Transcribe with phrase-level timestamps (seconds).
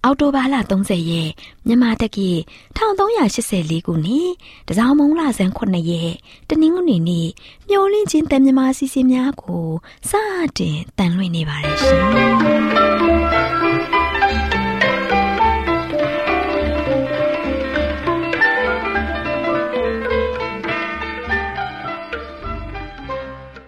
[0.04, 1.32] အောက်တိုဘာလ30ရက်
[1.68, 2.30] မြန်မာတက္ကီ
[2.78, 4.30] 1384ခုနှစ်
[4.68, 6.14] တစောင်းမုံလဆန်း9ရက်
[6.50, 7.28] တနင်္ဂနွေနေ့
[7.70, 9.68] မျော်လင့်ခြင်းတန်မြမာစီစဉ်များကို
[10.10, 10.12] စ
[10.58, 13.23] တင်တန်လွင့်နေပါတယ်ရှင်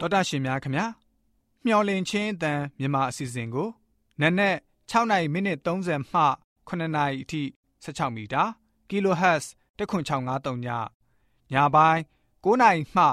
[0.05, 0.85] တော်တာရှင်များခင်ဗျာ
[1.65, 3.69] မျော်လင့်ခြင်းအတန်မြန်မာအစီအစဉ်ကို
[4.21, 4.55] နက်နက်
[4.91, 6.21] 6နိုင်မိနစ်30မှ
[6.67, 7.41] 9နာရီအထိ
[7.83, 8.43] 16မီတာ
[8.89, 9.45] kHz
[9.77, 10.67] 10653ည
[11.53, 12.01] ညပိုင်း
[12.43, 13.05] 9နိုင်မှ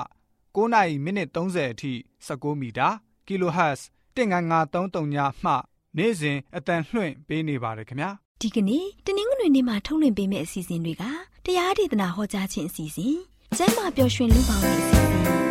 [0.56, 1.92] 9နိုင်မိနစ်30အထိ
[2.26, 2.88] 19မီတာ
[3.26, 3.80] kHz
[4.16, 5.52] 19533ညမှ
[5.96, 11.04] နေ့စဉ်အတန်လွှင့်ပေးနေပါတယ်ခင်ဗျာဒီကနေ့တနင်္ဂနွေနေ့မှာထုတ်လွှင့်ပေးမယ့်အစီအစဉ်တွေက
[11.46, 13.16] တရားဒေသနာဟောကြားခြင်းအစီအစဉ်
[13.56, 15.41] ကျမ်းမာပျော်ရွှင်လူပေါင်းရဲ့အစီအစဉ်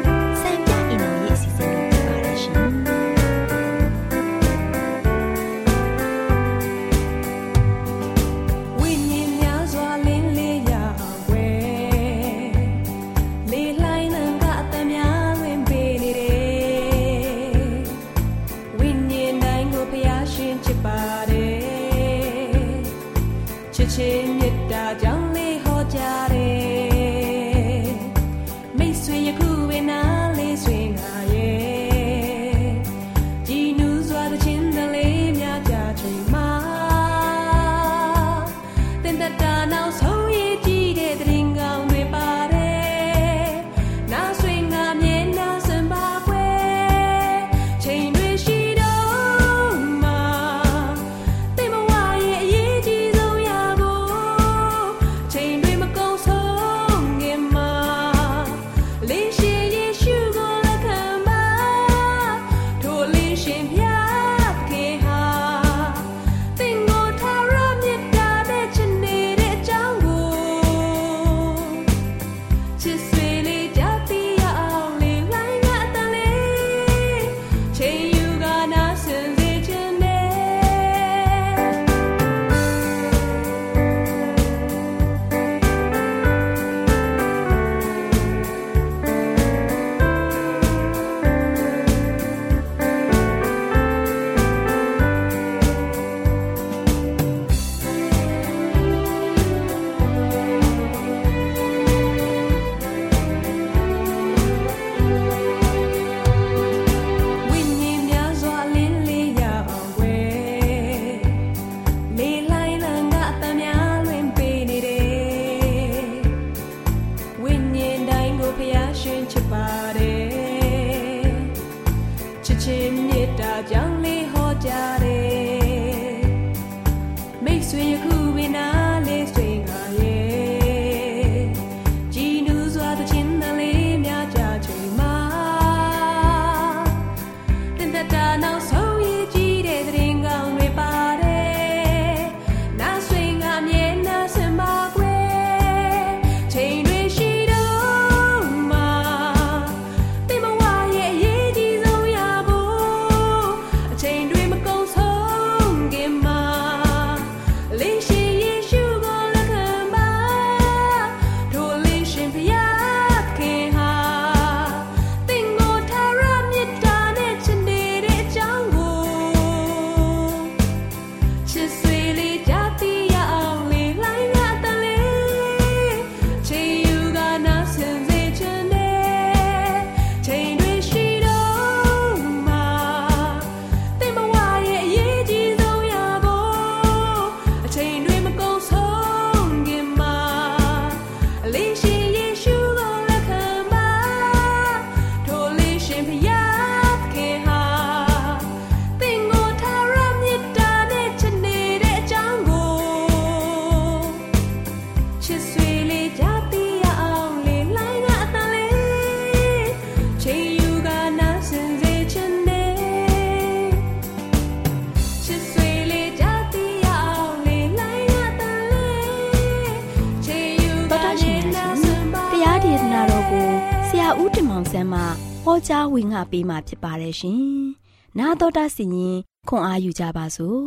[226.20, 227.42] ကြားဝင်ငါပေးมาဖြစ်ပါတယ်ရှင်။
[228.18, 229.16] နာတော်တာစီရင်
[229.48, 230.60] ခွန်အားယူကြပါစို့။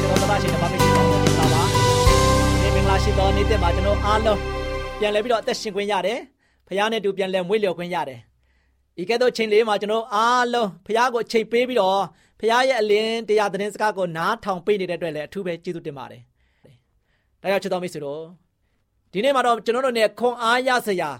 [0.00, 1.62] ကျွန်တော်တို့ရှိတဲ့ဗမာပြည်တော်ပါ။
[2.62, 4.38] ဒီမင်္ဂလာရှိ မှာကျွန်တော်အားလုံး
[4.98, 6.18] ပြန်လဲပြီးတော့အသက်ရှင်ခွင့်ရတယ်
[6.66, 8.20] ဖခင်နဲ့တူပြန်လဲမွေးလျော်ခွင့်ရတယ်
[8.96, 12.00] ဒီကဲ့သို့ချိန်လေးမှာကျွန်တော်အားလုံးဖခင်ကိုချိန်ပေးပြီးတော့
[12.40, 16.22] ဖခင်ရဲ့အလင်းတရားသတင်းစကားကိုနားထောင်ပေးနေတဲ့အတွက်လည်းအထူးပဲကျေးဇူးတင်ပါတယ်
[17.42, 18.22] ဒါကြောင့်ချစ်တော်မိတ်ဆွေတို့
[19.12, 21.10] ဒီနေ့မှာတော့ကျွန်တော်တို့ ਨੇ ခွန်အားရစရာ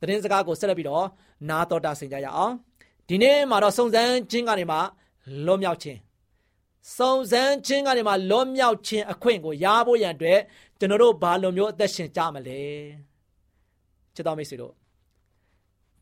[0.00, 1.06] သတင်းစကားကိုဆက်လက်ပြီးတော့
[1.49, 2.53] နားတော်တာဆင်ကြရအောင်
[3.07, 4.77] ဒီနေ့မှာတော့စုံစမ်းခြင်းကနေမှ
[5.45, 5.99] လွတ်မြောက်ခြင်း
[6.97, 10.39] စုံစမ်းခြင်းကနေမှလွတ်မြောက်ခြင်းအခွင့်ကိုရဖို့ရန်အတွက်
[10.79, 12.61] ကျွန်တော်တို့ဘာလိုမျိုးအသက်ရှင်ကြမလဲ
[14.15, 14.73] ချစ်တော်မိတ်ဆွေတို့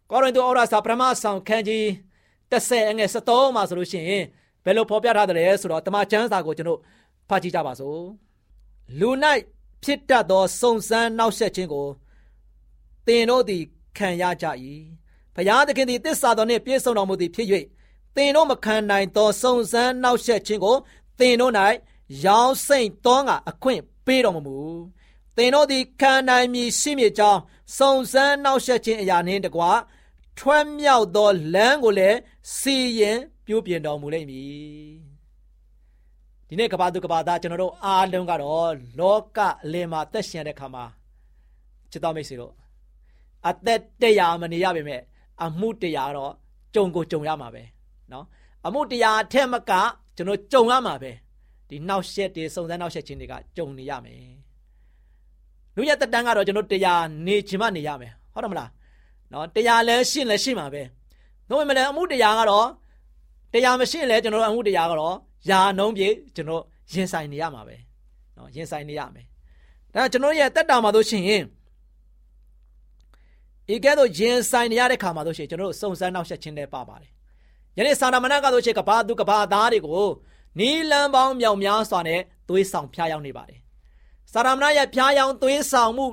[0.10, 1.86] ကောရိန္သုဩရစာပထမဆောင်ခန်းကြီး
[2.52, 4.24] 30အငယ်73မှာဆိုလို့ရှိရင်
[4.64, 6.80] ဘယ်လိုဖော်ပြထားတယ်ဆိုတော့တမန်ကျမ်းစာကိုကျွန်တော်
[7.30, 8.00] ဖတ်ကြည့်ကြပါစို့
[9.00, 9.10] လူ၌
[9.84, 11.88] ဖြစ်တတ်သောစုံစမ်းနှောက်ယှက်ခြင်းကို
[13.06, 13.64] သင်တို့သည်
[13.98, 14.46] ခံရကြ၏
[15.36, 17.48] ဘုရားသခင်သည်တစ္ဆာတော်နှင့်ပြည့်စုံတော်မူသည်ဖြစ်၍
[18.16, 20.76] သင်တို့မခံနိုင်သောစုံစမ်းနှောက်ယှက်ခြင်းကို
[21.20, 21.54] သင်တို့၌
[22.26, 24.58] ရောင်းစိမ့်သောငါအခွင့်ပေးတော်မမူ
[25.38, 27.40] သင်တို့သည်ခံနိုင်မည်ရှိမည်ကြောင်း
[27.78, 29.72] စုံစမ်းနှောက်ယှက်ခြင်းအရာနှင့်တကွာ
[30.38, 32.18] ထွက်မြောက်သောလမ်းကိုလည်း
[32.58, 34.96] စီရင်ပြုပြင်တော်မူလိမ့်မည်
[36.48, 40.86] ဒီနေ့ကဘာသူကဘာသားကျွန်တော်တို့အားလုံးကတော့လောကအလယ်မှာသက်ရှင်တဲ့ခါမှာ
[41.92, 42.54] ချစ်တော်မိတ်ဆွေတို့
[43.50, 44.98] အသက်တရားမနေရပါပဲ
[45.42, 46.32] အမှုတရားတော့
[46.76, 47.64] ကြုံကိုကြုံရမှာပဲ
[48.12, 48.26] နော်
[48.66, 49.72] အမှုတရားအထက်မက
[50.16, 51.12] ကျွန်တော်ကြုံရမှာပဲ
[51.70, 54.18] ဒီနောက်ဆက်တွေစုံစမ်းနောက်ဆက်ခြင်းတွေကကြုံနေရမယ်
[55.76, 58.70] လူရတတန်းကတော့ကျွန်တော်တရားနေခြင်းမနေရမယ်ဟုတ်တယ်မလား
[59.32, 60.82] နော်တရားလဲရှင်းလဲရှင်းမှာပဲ
[61.48, 62.68] နှုတ်မလဲအမှုတရားကတော့
[63.54, 65.16] တရားမရှင်းလဲကျွန်တော်အမှုတရားကတော့
[65.50, 66.64] ယာနုံးပြေကျွန်တော်
[66.94, 67.76] ရင်ဆိုင်နေရမှာပဲ
[68.38, 69.26] နော်ရင်ဆိုင်နေရမယ်
[69.94, 71.44] ဒါကျွန်တော်ရဲ့တက်တာမှာဆိုရှင်
[73.72, 77.12] ဤကဲ့သို့ရင်ဆိုင်နေရတဲ့ခါမှာတို့ရှင်ကျွန်တော်တို့စုံစမ်းနောက်ဆက်ခြင်းတွေပါပါတယ်
[77.78, 80.08] ယနေ့စာနာမဏကတို့ရှင်ကဘာသူကဘာသားတွေကို
[80.60, 82.20] နီလန်းပေါင်းမြောင်များစွာနဲ့
[82.50, 83.60] သွေးဆောင်ဖျားရောက်နေပါတယ်
[84.34, 86.06] စာရမဏရဲ့ဖျားယောင်းသွေးဆောင်မှု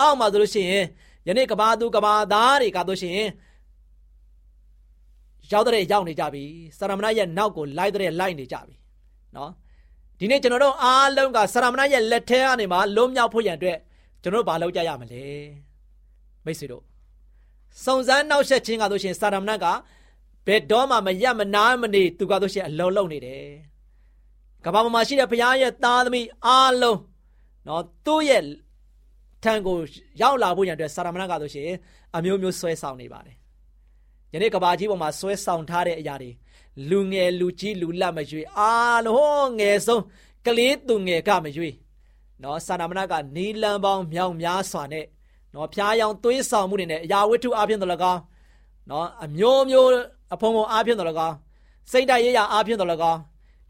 [0.00, 0.84] အောက်မှာဆိုလို့ရှိရင်
[1.26, 3.20] ယနေ့ကဘာသူကဘာသားတွေကဆိုရှင်
[5.52, 6.44] ရောက်တဲ့ရောက်နေကြပြီ
[6.78, 8.74] စာရမဏရဲ့နောက်ကိုလိုက်တဲ့လိုက်နေကြပြီ
[9.36, 9.50] နော်
[10.18, 13.78] ဒီနေ့ကျွန်တော်တို့အားလုံးကစာရမဏရဲ့လက်ထဲကနေမှလုံးမြောက်ဖို့ရန်အတွက်
[14.22, 15.22] ကျွန်တော်တို့ဘာလုပ်ကြရမလဲ
[16.44, 16.82] မိတ်ဆွေတို့
[17.84, 19.66] စုံစမ်းနောက်ဆက်ခြင်းကဆိုရှင်စာရမဏက
[20.46, 23.46] ဘယ်တော့မှမရမနာမနေသူကဆိုရှင်အလုံးလုံးနေတယ်
[24.64, 26.98] ကဘာပေါ်မှာရှိတဲ့ဘုရားရဲ့သားသမီးအားလုံး
[27.66, 28.44] နော်သူ့ရဲ့
[29.44, 29.76] ထံကို
[30.20, 31.68] ရောက်လာဖို့ရန်အတွက်စာရမဏကဆိုရှင်
[32.16, 33.36] အမျိုးမျိုးဆွဲဆောင်နေပါတယ်
[34.32, 36.30] ယနေ့ကဘာကြီးပေါ်မှာဆွဲဆောင်ထားတဲ့အရာတွေ
[36.90, 40.02] လူငယ်လူကြီးလူလတ်မရွေအားလုံးငယ်ဆုံး
[40.46, 41.70] ကလေးသူငယ်ကမရွေ
[42.42, 45.04] နော်စာရမဏကနီလန်ပေါင်းမြောင်များစွာနဲ့
[45.54, 48.20] နော်ဖျားယောင်သွေးဆောင်မှုတွေနဲ့အရာဝတ္ထုအပြင်တော်၎င်း
[48.90, 49.88] နော်အမျိုးမျိုး
[50.34, 51.34] အဖုံဖုံအပြင်တော်၎င်း
[51.92, 53.18] စိတ်ဓာတ်ရေးရာအပြင်တော်၎င်း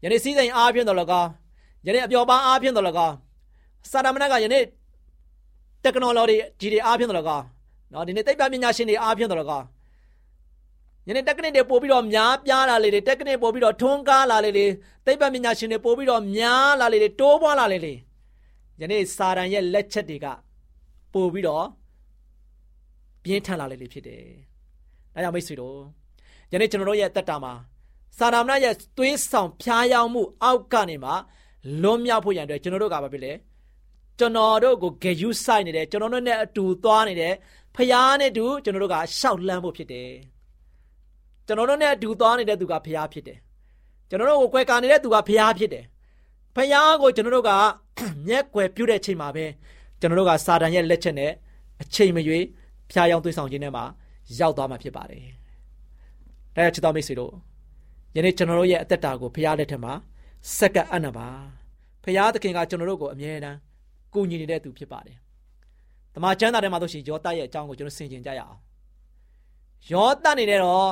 [0.03, 1.29] ယနေ့စည်းစိမ်အားဖြင့်တော်၎င်း
[1.85, 3.15] ယနေ့အပျော်ပါအားဖြင့်တော်၎င်း
[3.91, 4.63] စာရမဏကယနေ့
[5.83, 7.45] technology ကြီးတွေအားဖြင့်တော်၎င်း
[7.93, 9.65] နော်ဒီနေ့သိပ္ပံပညာရှင်တွေအားဖြင့်တော်၎င်း
[11.07, 14.65] ယနေ့ technique တွေပို့ပြီးတော့များပြားလာလေတွေ technique ပို့ပြီးတော့ထွန်းကားလာလေတွေ
[15.05, 17.93] သိပ္ပံပညာရှင်တွေပို့ပြီးတော့များလာလေတွေတိုးပွားလာလေတွေ
[18.81, 20.27] ယနေ့စာရန်ရဲ့လက်ချက်တွေက
[21.13, 21.65] ပို့ပြီးတော့
[23.29, 24.23] ပြင်းထန်လာလေတွေဖြစ်တယ်။
[25.13, 25.77] ဒါကြောင့်မိတ်ဆွေတို့
[26.51, 27.53] ယနေ့ကျွန်တော်တို့ရဲ့တက်တာမှာ
[28.17, 31.11] စာရမဏရဲ့သွေးဆောင်ဖျားယောင်းမှုအောက်ကနေမှ
[31.81, 33.33] လွန်မြောက်ဖို့ရန်အတွက်ကျွန်တော်တို့ကဘာဖြစ်လဲ
[34.19, 37.33] ကျွန်တော်တို့ကိုဂယုဆိုင်နေတယ်ကျွန်တော်တို့နဲ့အတူသွားနေတယ်
[37.75, 40.09] ဖျားနဲ့တူကျွန်တော်တို့ကရှောက်လန်းဖို့ဖြစ်တယ်
[41.47, 43.37] ကျွန်တော်တို့နဲ့အတူသွားနေတဲ့သူကဖျားဖြစ်တယ်
[44.09, 45.85] ကျွန်တော်တို့ကိုကွယ်ကာနေတဲ့သူကဖျားဖြစ်တယ်
[46.55, 47.51] ဖျားကိုကျွန်တော်တို့က
[48.27, 49.45] မျက်ကွယ်ပြုတဲ့ချိန်မှာပဲ
[49.99, 51.31] ကျွန်တော်တို့ကစာတန်ရဲ့လက်ချက်နဲ့
[51.81, 52.45] အချိန်မရွေး
[52.91, 53.83] ဖျားယောင်းသွေးဆောင်ခြင်းထဲမှာ
[54.39, 55.23] ရောက်သွားမှာဖြစ်ပါတယ်
[56.55, 57.33] ဒါကြောင့်ချစ်တော်မိတ်ဆွေတို့
[58.15, 59.93] ယနေ့ကျွန်တော်တို့ရဲ့အသက်တာကိုဖရားလက်ထက်မှာ
[60.57, 61.27] စက္ကအနံပါ
[62.03, 63.57] ဖရားသခင်ကကျွန်တော်တို့ကိုအမြဲတမ်း
[64.13, 65.17] ကူညီနေတဲ့သူဖြစ်ပါတယ်။
[66.13, 68.57] တမန်ကျမ်းစာထဲမှာဆိုရှင်ယောသရဲ့အကြောင်းကိုကျွန်တော်ဆင်ခြင်ကြရအောင်။
[69.91, 70.91] ယောသနေနဲ့တော့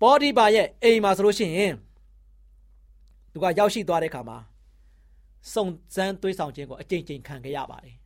[0.00, 1.74] ပေါဒီပါရဲ့အိမ်မှာဆိုလို့ရှိရင်
[3.32, 4.38] သူကရောက်ရှိသွားတဲ့ခါမှာ
[5.52, 8.05] စုံစမ်းသွေးဆောင်ခြင်းကိုအကြိမ်ကြိမ်ခံခဲ့ရပါတယ်။နော်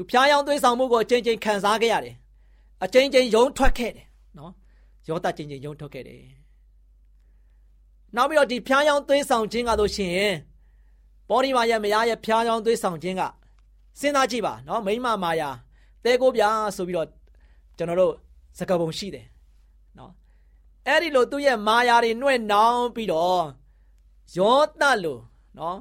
[0.00, 2.16] သူဖျားယောင်းသွေးဆောင်မှုကိုအကြိမ်ကြိမ်ခံစားခဲ့ရတယ်။
[2.84, 4.06] အကြိမ်ကြိမ်ယုံထွက်ခဲ့တယ်
[4.38, 4.52] နော်။
[5.08, 6.22] ယောသချင်းချင်းယုံထုတ်ခဲ့တယ်
[8.16, 10.18] နောက်ပြီးတော့ဒီဖျားယောင်းသွေးဆောင်ခြင်းကတို့ရှင်
[11.28, 13.22] ပေါ်ဒီမာရဲ့မယားရဲ့ဖျားယောင်းသွေးဆောင်ခြင်းက
[14.00, 15.50] စဉ်းစားကြည့်ပါနော်မိမမာယာ
[16.04, 16.42] တဲကိုပြ
[16.76, 17.08] ဆိုပြီးတော့
[17.76, 18.14] ကျွန်တော်တို့
[18.58, 19.26] စကားပုံရှိတယ်
[19.98, 20.12] နော်
[20.86, 23.44] အဲ့ဒီလိုသူ့ရဲ့မာယာတွေနှွဲ့နှောင်းပြီးတော့
[24.36, 25.18] ယောသလို
[25.58, 25.78] နော်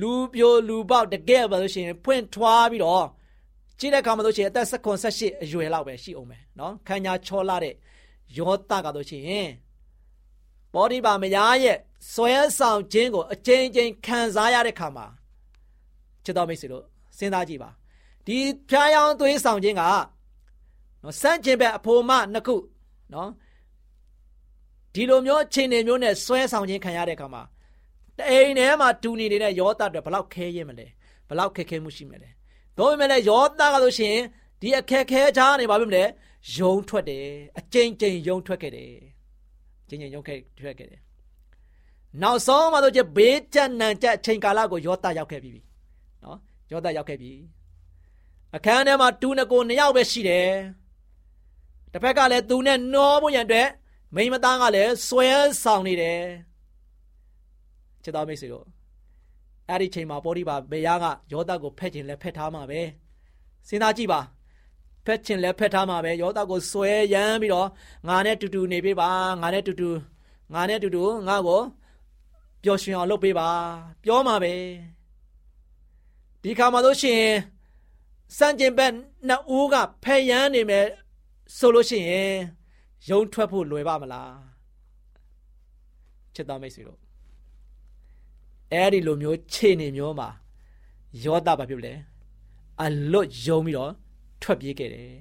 [0.00, 3.06] လူပြိုလူပေါက်တကယ်ပါလို့ရှိရင်ဖွင့်ထွားပြီးတော့
[3.80, 4.66] ကြည့်တဲ့အခါမှာလို့ရှိရင်အသက်
[5.06, 7.74] 18အရွယ်လောက်ပဲရှိအောင်ပဲနော်ခန္ဓာချောလာတဲ့
[8.38, 9.48] ယောသကတော့ရှင်
[10.74, 11.76] ဘောဓိပါမယားရဲ့
[12.12, 15.06] ဆွဲဆောင်ခြင်းကိုအကျဉ်းချင်းခံစားရတဲ့ခါမှာ
[16.24, 16.84] ချစ်တော်မိတ်ဆွေတို့
[17.18, 17.70] စဉ်းစားကြည့်ပါ
[18.26, 18.38] ဒီ
[18.70, 19.82] ဖျားယောင်းသွေးဆောင်ခြင်းက
[21.02, 22.56] နော်စန့်ကျင်ဘက်အဖို့မနှစ်ခု
[23.14, 23.30] နော်
[24.94, 27.42] ဒီလိုမျိုးအခြေအနေမျိုးနဲ့ဆွဲဆောင်ခြင်းခံရတဲ့အခါမှာ
[28.18, 30.86] တအိမ်ထဲမှာတူနေနေတဲ့ယောသအတွက်ဘလောက်ခဲရင်မလဲ
[31.28, 32.30] ဘလောက်ခက်ခဲမှုရှိမလဲ
[32.80, 34.16] ဒါပေမဲ့လည်းယောသကဆိုရှင်
[34.60, 36.04] ဒီအခက်ခဲချားနေပါပြီမလဲ
[36.56, 37.26] ယုံထွက်တယ်
[37.58, 38.92] အကျဉ်းကျဉ်ယုံထွက်ခဲ့တယ်
[39.88, 41.00] ကျဉ်းကျဉ်ယုံခဲ့ထွက်ခဲ့တယ်
[42.22, 45.52] နောက်ဆုံးမှတော့ကျဘေးကြက်နံကြက်အချိန်ကာလကိုယောသရောက်ခဲ့ပြီ
[46.24, 46.38] နော်
[46.72, 47.32] ယောသရောက်ခဲ့ပြီ
[48.56, 50.50] အခန်းထဲမှာတူနကိုနှစ်ယောက်ပဲရှိတယ်
[51.92, 53.68] တစ်ဖက်ကလည်းသူနဲ့နှောဖို့ရန်အတွက်
[54.14, 55.28] မိမသားကလည်းဆွဲ
[55.62, 56.20] ဆောင်နေတယ်
[58.02, 58.64] ချစ်တော်မိတ်ဆွေတို့
[59.70, 62.80] အဲ့ဒီချိန်မှာပေါ်ဒီပါဘေယားကယောသကိုဖက်ခြင်းလဲဖက်ထားမှာပဲ
[63.68, 64.20] စဉ်းစားကြည့်ပါ
[65.06, 67.68] ဖက်ခြင်းလဲဖက်ထားမှာပဲယောသကိုဆွဲရမ်းပြီးတော့
[68.08, 69.10] ငါနဲ့တူတူနေပေးပါ
[69.42, 69.90] ငါနဲ့တူတူ
[70.54, 71.60] ငါနဲ့တူတူငါ့ကို
[72.62, 73.48] ပျော်ရွှင်အောင်လုပ်ပေးပါ
[74.04, 74.54] ပြောမှာပဲ
[76.42, 77.36] ဒီခါမှာလို့ရှိရင်
[78.36, 78.92] စံကျင်ဘက်
[79.28, 79.74] နှစ်ဦးက
[80.04, 80.86] ဖယ်ရန်နေမယ်
[81.56, 82.32] ဆိုလို့ရှိရင်
[83.10, 84.32] ယုံထွက်ဖို့လွယ်ပါမလား
[86.34, 87.09] ချစ်တော်မိတ်ဆွေတို့
[88.72, 90.28] အဲ့ဒီလိုမျိုးခြေနေမျိုးမှာ
[91.24, 91.94] ယောသဘာဖြစ်လဲ
[92.82, 93.92] အလွတ်ယုံပြီးတော့
[94.42, 95.12] ထွက်ပြေးခဲ့တယ်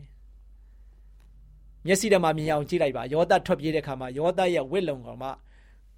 [1.85, 5.29] မျက်စိထဲမှာမြင်အောင်ကြည့်လိုက်ပါယောသထွက်ပြေးတဲ့ခါမှာယောသရဲ့ဝစ်လုံကောင်မှ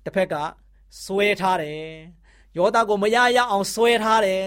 [0.03, 0.35] တစ်ဖက်က
[1.03, 1.83] ဆွဲထားတယ်
[2.57, 4.43] ယောသကိုမရရအောင်ဆွဲထားတယ်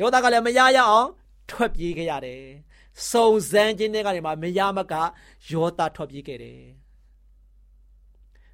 [0.00, 1.08] ယောသကလည်းမရရအောင်
[1.50, 2.42] ထွက်ပြေးခဲ့ရတယ်
[3.10, 4.94] စုံစမ်းခြင်းတွေကနေမှမရမက
[5.50, 6.60] ယောသထွက်ပြေးခဲ့တယ်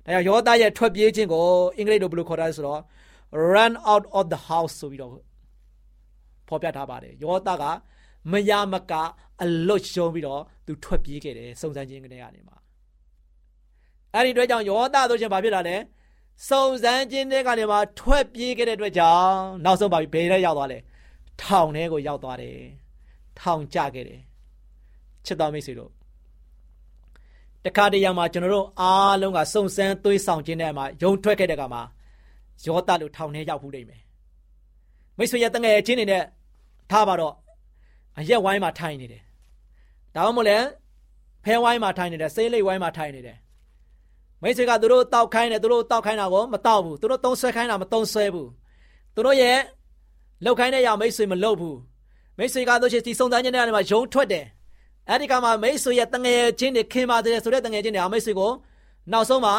[0.05, 1.47] ဒါကြောင့်ယောသရဲ့ထွက်ပြေးခြင်းကို
[1.77, 2.81] အင်္ဂလိပ်လိုဘယ်လိုခေါ်တာလဲဆိုတော့
[3.35, 5.13] run out of the house ဆိုပြီးတော့
[6.49, 7.65] ဖော်ပြထားပါတယ်ယောသက
[8.33, 8.93] မရမက
[9.43, 12.55] အလွတ်ရှုံးပြီးတော့သူထွက်ပြေးခဲ့တယ်စုံစမ်းခြင်းတွေကနေမှ
[14.15, 15.77] အဲ့ဒီအတွက်ကြောင့်ယောသဆိုရှင်ဘာဖြစ်လာလဲ
[16.49, 20.79] စုံစမ်းခြင်းတွေကနေမှထွက်ပြေးခဲ့တဲ့အတွက်ကြောင့်နောက်ဆုံးပါပြီဘယ်ထဲရောက်သွားလဲ
[21.43, 22.59] ထောင်ထဲကိုရောက်သွားတယ်
[23.41, 24.21] ထောင်ကျခဲ့တယ်
[25.27, 25.91] ချစ်တော်မိတ်ဆွေတို့
[27.65, 31.83] တခါတရံမှာကျွန်တော်တို့အားလုံးကစုံစမ်းသွေးဆောင်ခြင်းတဲ့မှာယုံထွက်ခဲ့တဲ့ကမှာ
[32.67, 34.03] ယောသလို့ထောင်ထဲရောက်ဘူးလိမ့်မယ်
[35.19, 36.23] မိတ်ဆွေရတငယ်ချင်းနေနဲ့
[36.91, 37.35] ထားပါတော့
[38.19, 39.23] အရက်ဝိုင်းမှာထိုင်နေတယ်
[40.15, 40.59] ဒါမှမဟုတ်လဲ
[41.45, 43.39] ဖဲဝိုင်းမှာထိုင်နေတယ်ဆေးလိပ်ဝိုင်းမှာထိုင်နေတယ်
[44.43, 48.51] မိတ်ဆွေကသူတို့တောက်ခိုင်းတယ်သူတို့တောက်ခိုင်းတာကိုမတောက်ဘူးသူတို့သုံးဆွဲခိုင်းတာမသုံးဆွဲဘူး
[49.15, 49.59] သူတို့ရဲ့
[50.45, 51.79] လောက်ခိုင်းတဲ့အရာမိတ်ဆွေမလုပ်ဘူး
[52.39, 54.47] မိတ်ဆွေကတို့ရှိဒီစုံစမ်းခြင်းတွေကနေမှယုံထွက်တယ်
[55.09, 58.51] အဲ့ဒီကမှမိတ်ဆွေရဲ့တငယ်ချင်းတွေခင်ပါတယ်ဆိုတဲ့တငယ်ချင်းတွေအမိတ်ဆွေကို
[59.13, 59.55] နောက်ဆုံးမှာ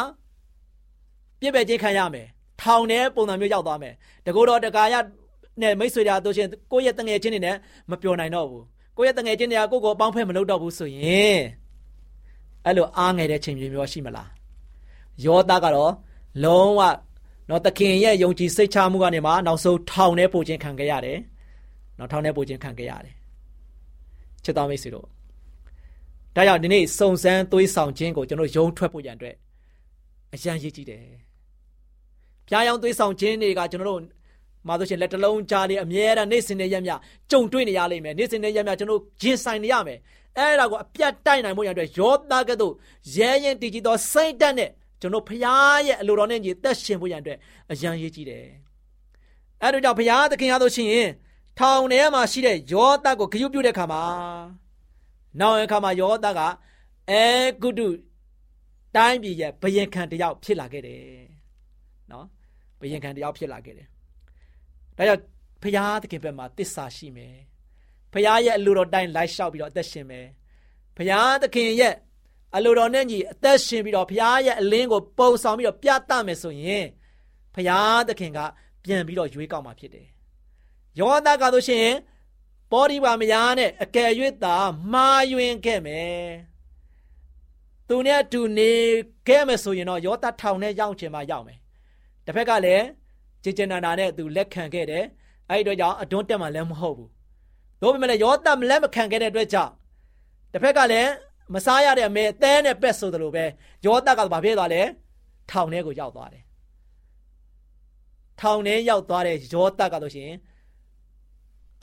[1.40, 2.26] ပြစ်ပယ်ခြင်းခံရမယ်
[2.62, 3.94] ထောင်ထဲပုံစံမျိုးရောက်သွားမယ်
[4.26, 4.94] တကူတော်တကာရ
[5.62, 7.56] နဲ့မိတ်ဆွေတွေတို့ရှင်ကိုယ့်ရဲ့တငယ်ချင်းတွေနဲ့
[7.90, 8.64] မပြောနိုင်တော့ဘူး
[8.96, 11.40] ကိုယ့်ရဲ့တငယ်ချင်းတွေကကိုယ့်ကိုအပေါင်းဖက်မလုပ်တော့ဘူးဆိုရင်
[12.64, 14.28] အဲ့လိုအားငယ်တဲ့ချိန်မျိုးရှိမလား
[15.24, 15.92] ယောသားကတော့
[16.44, 16.80] လုံးဝ
[17.50, 21.18] တော့တခင်ရဲ့ယုံကြည်စိတ်ချမှုကနေမှနောက်ဆုံးထောင်ထဲပို့ခြင်းခံခဲ့ရတယ်
[21.98, 23.14] နောက်ထောင်ထဲပို့ခြင်းခံခဲ့ရတယ်
[24.44, 25.06] ချစ်တော်မိတ်ဆွေတို့
[26.36, 29.36] ဒါကြောင့်ဒီနေ့စုံစမ်းသွေးဆောင်ခြင်းကိုကျွန်တော်ယုံထွက်ဖို့ရန်အတွက်
[30.34, 31.02] အရန်ရည်ကြည့်တယ်။
[32.48, 34.02] ပြားယောင်သွေးဆောင်ခြင်းတွေကကျွန်တော်တို့
[34.66, 36.92] မှာဆိုရှင်လက်တလုံးကြားလေးအမြဲတမ်းနေ့စဉ်နဲ့ရက်မြ
[37.30, 39.98] ကြုံတွေ့နေရလိမ့်မယ်။နေ့စဉ်နဲ့ရက်မြကျွန်တော်ရင်ဆိုင်နေရမယ်။
[40.38, 42.72] အဲ့ဒါကိုအပြတ်တိုက်နိုင်ဖို့ရန်အတွက်ယောသားကဲ့သို့
[43.16, 47.38] ရဲရင်တည်ကြည်သောစိတ်ဓာတ်နဲ့ကျွန်တော်ဖရားရဲ့အလိုတော်နဲ့ညီသက်ရှင်ဖို့ရန်အတွက်
[47.72, 48.46] အရန်ရည်ကြည့်တယ်။
[49.62, 51.08] အဲ့ဒါကြောင့်ဖရားသခင်အားလို့ရှိရင်
[51.58, 54.02] ထောင်ထဲမှာရှိတဲ့ယောသားကိုဂရုပြုတဲ့ခါမှာ
[55.40, 56.40] နောက်အခါမှာယောသက
[57.10, 57.24] အဲ
[57.60, 57.88] ဂုတု
[58.96, 61.35] တိုင်းပြည်ရဲ့ဘယင်ခံတယောက်ဖြစ်လာခဲ့တယ်နော်
[62.80, 63.88] ဘယင်ခံတယောက်ဖြစ်လာခဲ့တယ်
[64.96, 65.22] ဒါကြောင့်
[65.62, 67.34] ဖရာသခင်ဘက်မှာတစ္ဆာရှိမယ်
[68.12, 70.26] ဖရာရဲ့အလိုတော်တိုင်းလိုက်လျှောက်ပြီးတော့အသက်ရှင်မယ်
[70.96, 71.94] ဖရာသခင်ရဲ့
[72.56, 76.86] အလိုတော်နဲ့ညီအသက်ရှင်ပြီးတော့ဖရာရဲ့အလင်းကိုပုံဆောင်ပြီးတော့ပြသမယ်ဆိုရင်
[77.54, 77.78] ဖရာ
[78.08, 78.38] သခင်က
[78.84, 80.06] ပြန်ပြီးတော့ရွေးကောက်မှာဖြစ်တယ်
[81.00, 81.88] ယောသကဆိုရှင်
[82.70, 84.10] ပေါဒီပါမယားနဲ့အကယ်၍
[84.44, 84.56] သာ
[84.92, 86.26] မှားယွင်းခဲ့မယ်
[87.88, 88.72] သူနဲ့အတူနေ
[89.28, 91.58] ခဲ့မယ်ဆိုရင်တော့ယောသထောင်နဲ့ရောက်ချင်မှရောက်မယ်
[92.26, 92.84] တစ်ဖက်ကလည်း
[93.42, 95.04] ဂျေဂျန်နာနာနဲ့သူလက်ခံခဲ့တယ်
[95.50, 97.10] အဲ့ဒီတော့ကြောင့်အတွန်းတက်မှလည်းမဟုတ်ဘူး
[97.82, 99.72] တို့ပေမဲ့လည်းယောသမလက်မခံခဲ့တဲ့အတွက်ကြောင့်
[100.52, 101.10] တစ်ဖက်ကလည်း
[101.54, 103.44] မစားရတဲ့အမေအသေးနဲ့ပက်ဆိုသလိုပဲ
[103.86, 104.82] ယောသကဘာဖြစ်သွားလဲ
[105.50, 106.42] ထောင်ထဲကိုရောက်သွားတယ်
[108.40, 110.32] ထောင်ထဲရောက်သွားတဲ့ယောသကဆိုရှင်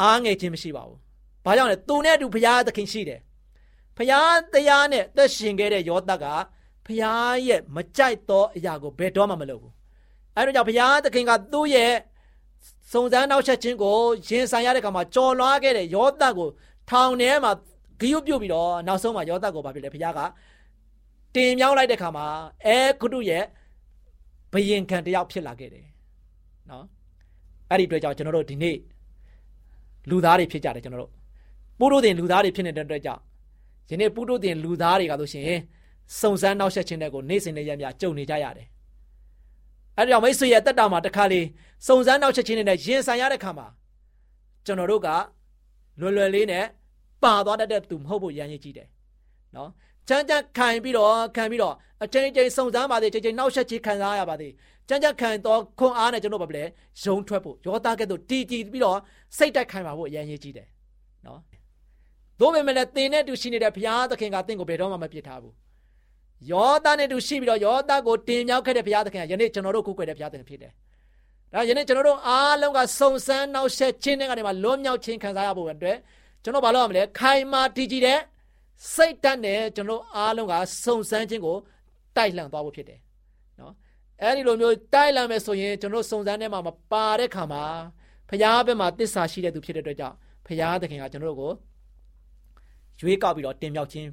[0.02, 1.00] အားငယ်ခြင်းမရှိပါဘူး။
[1.46, 3.20] ဘာကြောင့်လဲသူနဲ့အတူဘုရားသခင်ရှိတယ်။
[3.98, 6.26] ဘုရားတရားနဲ့သက်ရှင်ခဲ့တဲ့ယောသက
[6.86, 9.74] ဘုရားရဲ့မကြိုက်သောအရာကိုဘယ်တော့မှမလုပ်ဘူး။
[10.38, 11.94] အဲဒါကြောင့်ဘုရားသခင်ကသူ့ရဲ့
[12.92, 13.98] စုံစမ်းနောက်ဆက်ခြင်းကို
[14.28, 16.50] ရင်ဆိုင်ရတဲ့အခါမှာကြော်လွှားခဲ့တဲ့ယောသကို
[16.90, 17.52] ထောင်ထဲမှာ
[18.00, 20.20] ဂိယုပြုတ်ပြီးတော့နောက်ဆုံးမှာယောသကိုဘာဖြစ်လဲဘုရားက
[21.36, 22.26] တင်မြောင်းလိုက်တဲ့အခါမှာ
[22.66, 23.44] အဲဂုတုရဲ့
[24.54, 25.86] ဘယင်ခံတယောက်ဖြစ်လာခဲ့တယ်။
[26.70, 26.86] နော်။
[27.70, 28.78] အဲ့ဒီအတွက်ကြောင့်ကျွန်တော်တို့ဒီနေ့
[30.10, 31.12] လူသားတွေဖြစ်ကြတယ်ကျွန်တော်တို့
[31.80, 33.22] ပုရုတင်လူသားတွေဖြစ်နေတဲ့အတွက်ကြောင့်
[33.90, 35.60] ယနေ့ပုရုတင်လူသားတွေကဆိုရှင်
[36.20, 38.68] စုံစမ်းနောက်ဆက်ခြင်းတွေကိုနေ့စဉ်နဲ့ရက်မြကြုံနေကြရတယ်
[39.98, 41.42] အဲ့ဒါကြောင့်မိတ်ဆွေရဲ့တက်တာမှာတစ်ခါလေ
[41.88, 43.68] စုံစမ်းနောက်ဆက်ခြင်းတွေနဲ့ရင်ဆိုင်ရတဲ့ခါမှာ
[44.66, 45.10] ကျွန်တော်တို့က
[46.00, 46.66] လွယ်လွယ်လေးနဲ့
[47.24, 48.88] ပါသွားတတ်တဲ့သူမဟုတ်ဖို့ရန်ရည်ကြည့်တယ်
[49.56, 49.70] နော်
[50.08, 54.54] ချမ်းချမ်းခံပြီးတော့ခံပြီးတော့အချိန်ချင်းစုံစမ်းပါသေးချိန်ချင်းနောက်ဆက်ခြင်းခံစားရပါသေး
[54.90, 56.64] ချမ်းချမ်းခံတော့ခွန်အားနဲ့ကျွန်တော်ဘာလဲ
[57.04, 59.00] ရုံထွက်ဖို့ရောသားကဲ့သို့တီတီပြီးတော့
[59.38, 60.68] စိတ်တက်ခံပါဖို့ရန်ရည်ကြည့်တယ်
[61.26, 61.40] နော်
[62.40, 65.54] သို့ပေမဲ့လည်းသင်နဲ့တူရှိနေတဲ့ဘုရားသခင်ကသင်ကိုဘယ်တော့မှမပြစ်ထားဘူး
[66.52, 70.72] ယောသားနဲ့တူရှိပြီးတော့ယောသားကိုတင်မြောက်ခဲ့တဲ့ဘုရားသခင်ကယနေ့ကျွန်တော်တို့ကိုကိုယ်တဲ့ဘုရားသခင်ဖြစ်တယ်
[71.54, 75.98] ဒါယနေ့ကျွန်တော်တို့အားလုံးကစုံစမ်းနောက်ဆက်ခြင်းတွေကနေမှလွတ်မြောက်ခြင်းခံစားရဖို့အတွက်
[76.44, 78.20] ကျွန်တော်ဘာလုပ်ရမလဲခိုင်မာတည်ကြည်တဲ့
[78.94, 81.58] စိတ်ဓာတ်နဲ့ကျွန်တော်အားလုံးကစုံစမ်းခြင်းကို
[82.18, 83.00] တိုက်လှန်သွားဖို့ဖြစ်တယ်
[83.60, 83.74] နော်
[84.22, 87.64] အဲဒီလိုမျိုးတိုက်လှန်မယ်ဆိုရင်ကျွန်တော်စုံစမ်းထဲမှာမပါတဲ့ခါမှာ
[88.30, 90.16] ဘုရားဘက်မှာတစ္ဆာရှိတဲ့သူဖြစ်တဲ့အတွက်ကြောင့်
[90.48, 91.52] ဘုရားသခင်ကကျွန်တော်တို့ကို
[93.02, 94.08] ရွေးကောက်ပြီးတော့တင်မြောက်ခြင်း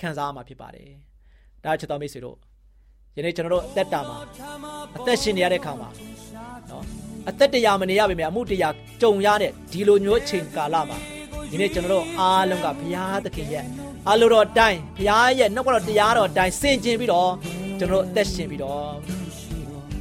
[0.00, 1.09] ခံစားရမှာဖြစ်ပါတယ်
[1.64, 2.36] ဒါချစ်တော်မိတ်ဆွေတို့
[3.16, 4.16] ယနေ့ကျွန်တော်တို့အသက်တာမှာ
[4.96, 5.88] အသက်ရှင်နေရတဲ့ခါမှာ
[6.70, 6.84] နော်
[7.28, 10.98] အသက်တရားမနေရပါမယ်အမှုတရားကြုံရတဲ့ဒီလိုမျိုးအချိန်ကာလမှာ
[11.50, 13.64] ဒီနေ့ကျွန်တော်တို့အားလုံးကဘုရားသခင်ရဲ့
[14.08, 17.30] အလိုတော်တိုင်းဘုရားရဲ့နှုတ်ကတော်တရားတော်တိုင်းဆင်ကျင်ပြီးတော့
[17.78, 18.84] ကျွန်တော်တို့အသက်ရှင်ပြီးတော့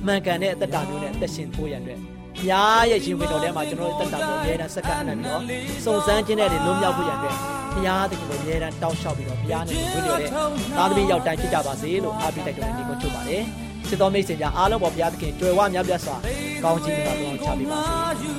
[0.05, 2.18] မှန်ကန်တဲ့အသက်တာမျိုးနဲ့အသက်ရှင်ဖို့ရန်အတွက်ဘု
[2.51, 5.43] ရားရဲ့ရှင်ဝင်တော်ထဲမှာကျွန်တော်တို့တက်တာကိုအမြဲတမ်းစက္ကန့်အနိုင်ပြီးတော့
[5.85, 7.37] စုံစမ်းခြင်းနဲ့လွတ်မြောက်ဖို့ရန်အတွက်
[7.73, 10.29] ဘုရားသခင်ကိုအမြဲတမ်းတောင်းလျှောက်ပြီးတော့ဘုရားနဲ့ဝိညာဉ်ရဲ့
[10.77, 13.43] သားသမီးရောက်တိုင်းဖြစ်ကြပါစေလို့အားပေးတိုက်တွန်းနေကိုချုပ်ပါတယ်
[13.87, 16.15] ချစ်တော်မိတ်ဆွေများအားလုံးပေါ်ဘုရားသခင်ကြွယ်ဝများပြတ်စွာ
[16.63, 17.81] ကောင်းချီးမင်္ဂလာပေါင်းချပေးပါ
[18.21, 18.29] စေ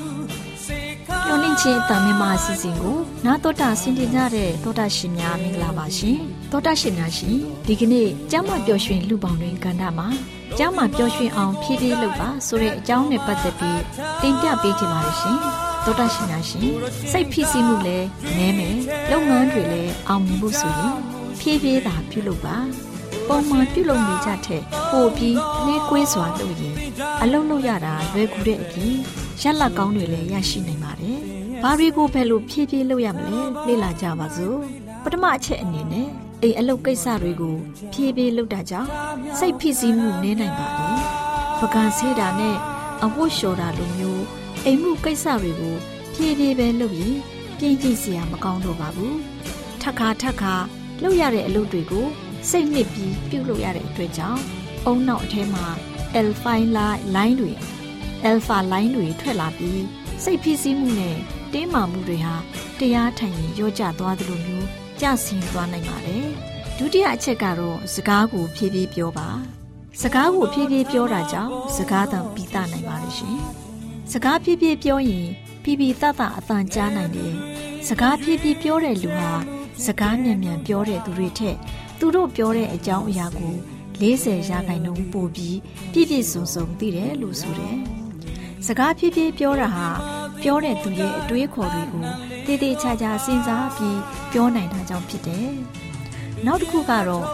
[1.31, 6.19] မျော်လင့်ခြင်းအတန်မြန်မာအစီအစဉ်ကိုနာတော်တာဆင်တင်ကြတဲ့တောတာရှင်များမင်္ဂလာပါရှင်
[6.53, 10.09] တောတာရှင်များရှင်ဒီကနေ့ကျမ်းမာပျော်ရွှင်လူပေါင်းတွင်ကန္တာမှာ
[10.59, 13.81] ကျမ်းမာပျော်ရွှင်အောင်ဖြည်းဖြည်းလုပ်ပါဆိုတဲ့အကြောင်းနဲ့ပတ်သက်ပြီး
[14.23, 15.37] တင်ပြပေးချင်ပါတယ်ရှင်
[15.85, 16.69] တောတာရှင်များရှင်
[17.13, 18.77] စိတ်ဖိစီးမှုလည်းနည်းမယ်
[19.11, 20.95] လုပ်ငန်းတွေလည်းအောင်မြင်ဖို့ဆိုရင်
[21.41, 22.57] ဖြည်းဖြည်းသာပြုလုပ်ပါ
[23.29, 24.63] ပုံမှန်ပြုလုပ်နေကြတဲ့
[24.93, 26.75] ပိုပြီးနှဲကွေးစွာလုပ်ရင်
[27.23, 28.97] အလုံးလုံးရတာလွယ်ကူတဲ့အပြင်
[29.43, 31.19] ရက်လက်ကောင်းတွေလည်းရရှိနိုင်ပါတယ်။
[31.63, 34.57] ဘာတွေကိုဘယ်လိုဖြည်းဖြည်းလုပ်ရမလဲလေ့လာကြပါစို့။
[35.05, 36.09] ပထမအချက်အနေနဲ့
[36.43, 37.57] အိမ်အလုပ်ကိစ္စတွေကို
[37.93, 38.91] ဖြည်းဖြည်းလုပ်တာကြောင့်
[39.39, 40.99] စိတ်ဖိစီးမှုနည်းနိုင်ပါတယ်။
[41.61, 42.57] ပကံဆေးတာနဲ့
[43.05, 44.25] အဝတ်လျှော်တာလိုမျိုး
[44.65, 45.75] အိမ်မှုကိစ္စတွေကို
[46.15, 47.17] ဖြည်းဖြည်းပဲလုပ်ရင်
[47.59, 49.15] ပြင်းကျင်စရာမကောင်းတော့ပါဘူး။
[49.83, 50.55] ထက်ခါထက်ခါ
[51.03, 52.07] လုပ်ရတဲ့အလုပ်တွေကို
[52.51, 54.43] စိတ်နှစ်ပြီးပြုတ်လို့ရတဲ့အတွက်ကြောင့်
[54.87, 55.67] အုံနောက်အထဲမှာ
[56.21, 56.55] alpha
[57.17, 57.53] line တွေ
[58.29, 59.85] alpha line တွေထွက်လာပြီး
[60.25, 61.17] စိတ်ဖိစီးမှုနဲ့
[61.53, 62.35] တင်းမာမှုတွေဟာ
[62.79, 64.67] တရားထိုင်ရင်ရောကျသွားသလိုမျိုး
[65.01, 66.27] ကျဆင်းသွားနိုင်ပါတယ်။
[66.79, 69.29] ဒုတိယအချက်ကတော့စကားကိုဖြည်းဖြည်းပြောပါ။
[70.01, 73.39] စကားကိုဖြည်းဖြည်းပြောတာကြောင့်စကားတန်ပြီးတာနိုင်ပါလိမ့်ရှင်။
[74.13, 75.27] စကားဖြည်းဖြည်းပြောရင်
[75.63, 77.33] ဖြည်းဖြည်းတတအတန်ကြားနိုင်တယ်။
[77.89, 79.33] စကားဖြည်းဖြည်းပြောတဲ့လူဟာ
[79.85, 81.57] စကားမြန်မြန်ပြောတဲ့သူတွေထက်
[81.99, 83.55] သူတို့ပြောတဲ့အကြောင်းအရာကို
[84.01, 85.59] 40ရာခိုင်နှုန်းပိုပြီး
[85.93, 87.79] ပြည့်ပြည့်စုံစုံသိတယ်လို့ဆိုတယ်။
[88.67, 89.89] စကားဖြည်းဖြည်းပြောတာဟာ
[90.43, 92.05] ပြောတဲ့သူရဲ့အတွေးခေါ်တွေကို
[92.47, 94.01] တည်တည်ချာချာစဉ်းစားပြီး
[94.33, 95.49] ပြောနိုင်တာကြောင့်ဖြစ်တယ်။
[96.47, 97.27] နောက်တစ်ခုကတော့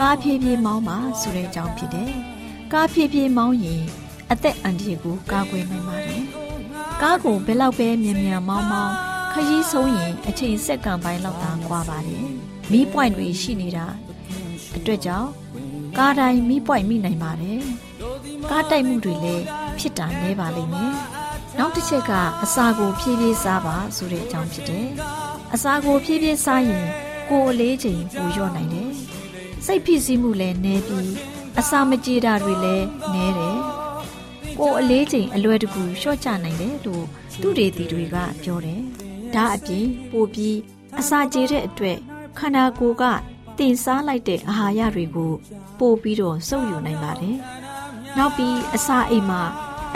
[0.00, 2.12] ကားဖြည်းဖြည်းမောင်းပါဆိုတဲ့အကြောင်းဖြစ်တယ်။
[2.72, 3.82] ကားဖြည်းဖြည်းမောင်းရင်
[4.30, 6.22] အသက်အန္တရာယ်ကိုကာကွယ်နိုင်ပါတယ်။
[7.02, 8.94] ကားကိုဘယ်လောက်ပဲမြန်မြန်မောင်းမောင်း
[9.32, 12.24] ခရီးဆုံးရင်အချိန်စက္ကန့်ပိုင်းလောက်သာကွာပါတယ်။
[12.72, 13.86] မီးပွိုင်တွေရှိနေတာ
[14.76, 15.28] အတွက်ကြောင့်
[15.98, 17.60] ကားတိုင်းမိပွိုက်မိနိုင်ပါတယ်။
[18.50, 19.44] ကားတိုက်မှုတွေလည်း
[19.80, 20.92] ဖြစ်တာနည်းပါလိမ့်မယ်။
[21.58, 22.12] နောက်တစ်ချက်က
[22.44, 24.86] အစာကိုဖြည်းဖြည်းစားပါဆိုတဲ့အကြောင်းဖြစ်တယ်။
[25.54, 26.86] အစာကိုဖြည်းဖြည်းစားရင်
[27.30, 28.90] ကိုယ်အလေးချိန်ပိုလျော့နိုင်တယ်။
[29.66, 31.12] စိတ်ဖိစီးမှုလည်းနည်းပြီး
[31.58, 33.58] အစာမကြေတာတွေလည်းနည်းတယ်။
[34.58, 37.04] ကိုယ်အလေးချိန်အလွယ်တကူလျှော့ချနိုင်တယ်လို့
[37.42, 38.80] သူတွေတီတွေကပြောတယ်။
[39.34, 40.58] ဒါအပြင်ပိုပြီး
[41.00, 41.98] အစာကြေတဲ့အတွက်
[42.38, 43.04] ခန္ဓာကိုယ်က
[43.58, 45.32] တင်စားလိုက်တဲ့အာဟာရတွေကို
[45.78, 47.36] ပို့ပြီးတော့စုပ်ယူနိုင်ပါတယ်။
[48.18, 49.42] နောက်ပြီးအစာအိမ်မှာ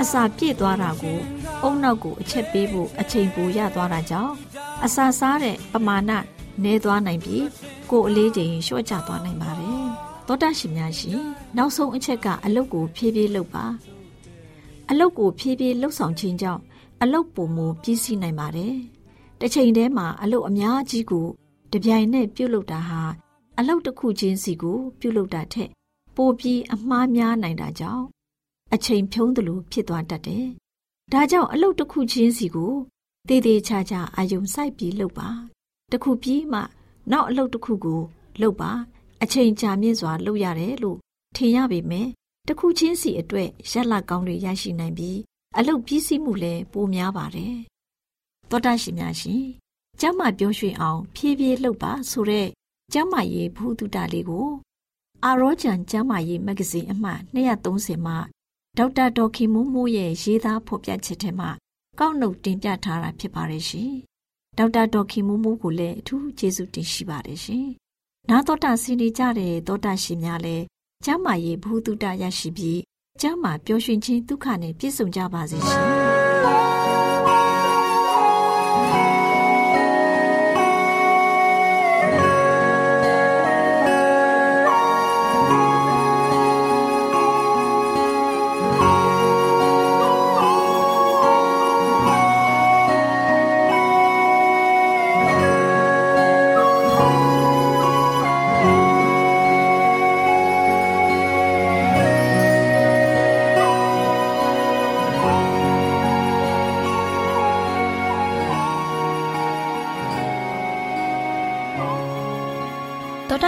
[0.01, 1.19] အစာပြည့်သွားတာကို
[1.63, 4.33] အုံနောက်ကိုအချက်ပေးဖို့အချိန်ပိုရသွားတာကြောင့်
[4.85, 6.11] အစာစားတဲ့ပမာဏ
[6.63, 7.45] နည်းသွားနိုင်ပြီး
[7.91, 9.85] ကိုယ်အလေးချိန်လျှော့ချသွားနိုင်ပါတယ်။
[10.27, 11.19] သောတာရှင်များရှင်
[11.57, 13.65] နောက်ဆုံးအချက်ကအလုတ်ကိုဖြည်းဖြည်းလုပ်ပါ။
[14.91, 16.63] အလုတ်ကိုဖြည်းဖြည်းလှုပ်ဆောင်ခြင်းကြောင့်
[17.03, 18.75] အလုတ်ပုံမူပြီးစီးနိုင်ပါတယ်။
[19.41, 21.27] တစ်ချိန်တည်းမှာအလုတ်အများကြီးကို
[21.73, 23.03] တပြိုင်နက်ပြုတ်လုတာဟာ
[23.59, 25.71] အလုတ်တစ်ခုချင်းစီကိုပြုတ်လုတာထက်
[26.17, 28.05] ပိုပြီးအမှားများနိုင်တာကြောင့်
[28.75, 30.47] အချိန်ဖြုံးသလိုဖြစ်သွားတတ်တယ်။
[31.13, 32.75] ဒါကြောင့်အလုတ်တစ်ခုချင်းစီကို
[33.29, 35.29] တည်တည်ချာချာအာယုံစိုက်ပြီးလုပ်ပါ။
[35.93, 36.61] တစ်ခုပြီးမှ
[37.11, 38.03] နောက်အလုတ်တစ်ခုကို
[38.41, 38.71] လုပ်ပါ
[39.23, 40.99] အချိန်ကြာမြင့်စွာလုပ်ရတယ်လို့
[41.37, 42.09] ထင်ရပေမဲ့
[42.49, 45.19] တစ်ခုချင်းစီအတွက်ရက်လက်ကောင်းတွေရရှိနိုင်ပြီး
[45.59, 47.57] အလုတ်ပြီးစီးမှုလည်းပိုများပါတယ်။
[48.51, 49.45] သောတာရှင်များရှင်
[50.01, 52.49] ကျမ်းမာပြောရွှင်အောင် ဖြည်းဖြည်းလှုပ်ပါဆိုတဲ့
[52.93, 54.49] ကျမ်းမာရေးဘုဒ္ဓတာလေးကို
[55.25, 58.17] အာရောဂျန်ကျမ်းမာရေးမဂ္ဂဇင်းအမှတ်230မှာ
[58.79, 61.51] ဒေါက်တာဒေါ်ခင်မိုးမိုးရဲ့ရေးသားဖော်ပြချက်ထဲမှာ
[61.99, 63.93] ကောက်နှုတ်တင်ပြထားတာဖြစ်ပါတယ်ရှင်။
[64.59, 67.67] ဒေါက်တာဒေါ်ခင်မိုးမိုးကိုလည်းအထူးကျေးဇူးတင်ရှိပါတယ်ရှင်။
[68.31, 70.65] နာတော်တာစီနေကြတဲ့သောတာရှင်များလည်း
[71.05, 72.81] ကျမ်းမာရေးဘုဒ္ဓတာရရှိပြီး
[73.21, 77.13] ကျမ်းမာပျော်ရွှင်ခြင်းဒုက္ခနဲ့ပြည့်စုံကြပါစေရှင်။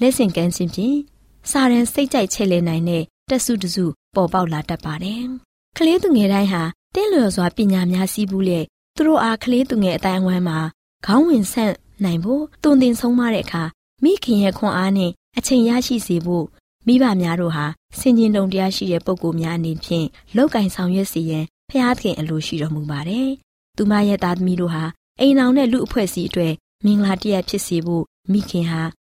[0.00, 0.98] လက်ဆင့်ကမ်းခြင်းဖြင့်
[1.50, 3.84] စာရန်စိတ်ကြိုက်ချဲ့လဲနိုင်တဲ့တက်စုတစု
[4.14, 5.22] ပေါ်ပေါက်လာတတ်ပါတယ်။
[5.76, 6.62] ကလေးသူငယ်တိုင်းဟာ
[6.94, 8.60] တင်းလျော်စွာပညာများစီးပူးလေ
[8.96, 10.58] သူတို့အားကလေးသူငယ်အတိုင်းအဝိုင်းမှာ
[11.06, 13.64] ခေါင်းဝင်ဆန့်နိုင်ဖို့တုံတင်ဆုံးမတဲ့အခါ
[14.04, 16.46] မိခင်ရဲ့ခွန်အားနဲ့အချိန်ရရှိစေဖို့
[16.86, 17.64] မိဘများတို့ဟာ
[17.98, 20.06] စင်ကျင်တုံတရားရှိတဲ့ပုံကိုများအနေဖြင့်
[20.36, 23.28] လောက်ကင်ဆောင်ရွက်စီရန်ဖျားသခင်အလိုရှိတော်မူပါတယ်။
[23.76, 24.84] သူမရဲ့သားသမီးတို့ဟာ
[25.20, 26.52] အိမ်အောင်တဲ့လူအဖွဲ့အစည်းအတွက်
[26.84, 28.82] မင်္ဂလာတရက်ဖြစ်စေဖို့မိခင်ဟာ